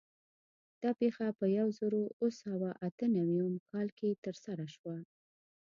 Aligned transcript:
دا 0.81 0.91
پېښه 0.99 1.25
په 1.39 1.45
یو 1.57 1.67
زرو 1.79 2.01
اوه 2.17 2.31
سوه 2.43 2.69
اته 2.87 3.05
نوي 3.17 3.39
م 3.53 3.55
کال 3.69 3.87
کې 3.97 4.19
ترسره 4.25 4.65
شوه. 4.75 4.97